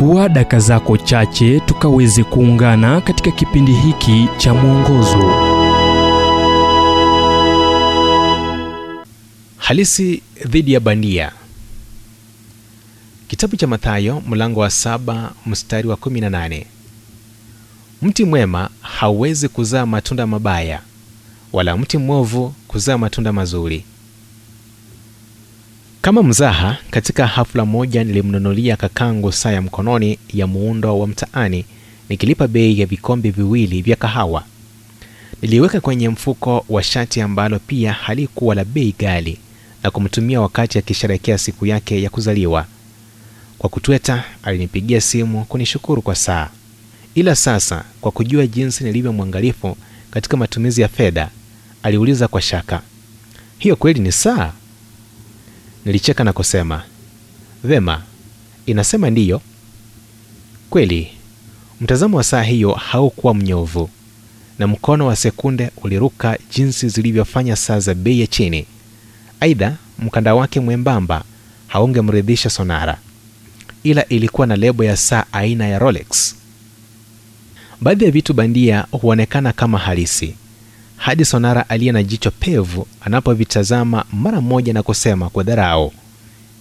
[0.00, 5.18] chukua daka zako chache tukaweze kuungana katika kipindi hiki cha mwongozo.
[9.56, 11.32] Halisi dhidi ya bandia.
[13.28, 16.64] Kitabu cha mathayo mlango wa saba mstari wa 18
[18.02, 20.80] mti mwema hauwezi kuzaa matunda mabaya
[21.52, 23.84] wala mti mwovu kuzaa matunda mazuri
[26.02, 31.64] kama mzaha katika hafla moja nilimnunulia kakangu saa ya mkononi ya muundo wa mtaani
[32.08, 34.44] nikilipa bei ya vikombe viwili vya kahawa.
[35.42, 39.38] Niliweka kwenye mfuko wa shati ambalo pia halikuwa la bei ghali
[39.82, 42.66] na kumtumia wakati akisherekea siku yake ya kuzaliwa.
[43.58, 46.48] Kwa kutweta alinipigia simu kunishukuru kwa saa.
[47.14, 49.76] Ila sasa kwa kujua jinsi nilivyo mwangalifu
[50.10, 51.28] katika matumizi ya fedha
[51.82, 52.82] aliuliza kwa shaka
[53.58, 54.52] hiyo kweli ni saa
[55.84, 56.82] nilicheka na kusema
[57.64, 58.02] vema
[58.66, 59.40] inasema ndiyo.
[60.70, 61.10] Kweli
[61.80, 63.90] mtazamo wa saa hiyo haukuwa mnyovu
[64.58, 68.66] na mkono wa sekunde uliruka jinsi zilivyofanya saa za bei ya chini.
[69.40, 71.24] Aidha mkanda wake mwembamba
[71.66, 72.98] haungemridhisha sonara
[73.82, 76.34] ila ilikuwa na lebo ya saa aina ya rolex.
[77.80, 80.34] Baadhi ya vitu bandia huonekana kama halisi
[81.00, 85.92] hadi sonara aliye na jicho pevu anapovitazama mara moja na kusema kwa dharau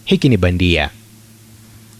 [0.06, 0.90] hiki ni bandia.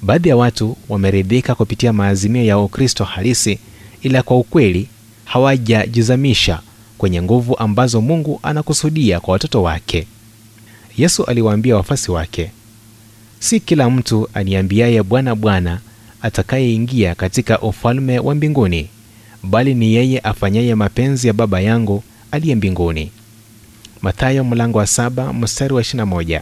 [0.02, 3.60] Baadhi ya watu wameridhika kupitia maazimio ya ukristo halisi
[4.02, 4.88] ila kwa ukweli
[5.26, 6.60] hawajajizamisha
[6.98, 10.08] kwenye nguvu ambazo mungu anakusudia kwa watoto wake.
[10.98, 12.52] Yesu aliwaambia wafasi wake
[13.40, 15.80] si kila mtu aniambiaye bwana bwana
[16.22, 18.90] atakayeingia katika ufalme wa mbinguni
[19.44, 23.12] bali ni yeye afanyaye mapenzi ya baba yangu aliye mbinguni.
[24.02, 26.42] Mathayo mlango wa saba mstari wa 21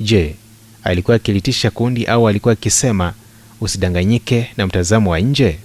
[0.00, 0.34] je
[0.84, 3.14] alikuwa akilitisha kundi au alikuwa akisema
[3.60, 5.58] usidanganyike na mtazamo wa nje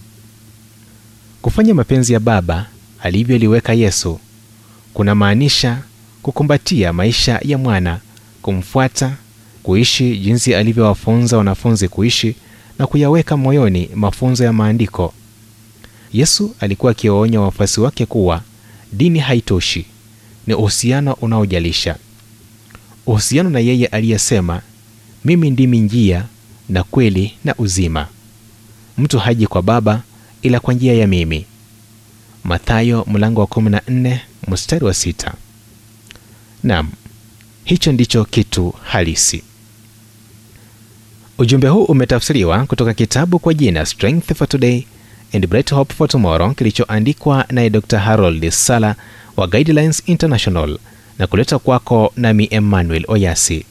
[1.42, 2.66] kufanya mapenzi ya baba
[3.04, 4.20] alivyoliweka yesu
[4.94, 5.82] kuna maanisha
[6.22, 8.00] kukumbatia maisha ya mwana
[8.42, 9.14] kumfuata
[9.64, 12.36] kuishi jinsi alivyowafunza wanafunzi kuishi
[12.80, 15.14] na kuyaweka moyoni mafunzo ya maandiko.
[16.14, 18.42] Yesu alikuwa akiwaonya wafuasi wake kuwa
[18.94, 19.86] dini haitoshi.
[20.48, 21.96] Ni uhusiano unaojalisha.
[23.06, 24.62] Uhusiano na yeye aliyesema
[25.26, 26.26] mimi ndimi njia
[26.70, 28.08] na kweli na uzima.
[28.98, 30.02] Mtu haji kwa baba
[30.42, 31.46] ila kwa njia ya mimi.
[32.44, 34.86] Mathayo mlango wa 14 mstari
[36.64, 36.92] nam
[37.64, 39.44] hicho ndicho kitu halisi.
[41.38, 44.84] Ujumbe huu umetafsiriwa kutoka kitabu kwa jina strength for today
[45.34, 47.98] and bright hope for tomorrow kilichoandikwa naye dr.
[48.00, 48.96] Harold sala
[49.38, 50.78] wa guidelines international
[51.20, 53.66] na kuleta kwako nami emmanuel oyasi.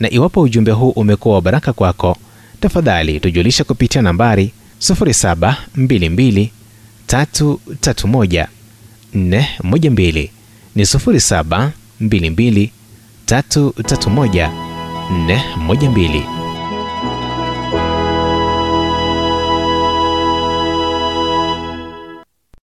[0.00, 2.16] Na iwapo ujumbe huu umekuwa wa baraka kwako
[2.60, 6.48] tafadhali tujulisha kupitia nambari 0722
[7.08, 8.46] 331
[9.14, 10.28] 412
[10.74, 12.68] ni 0722
[13.26, 14.50] 331
[15.68, 16.41] 412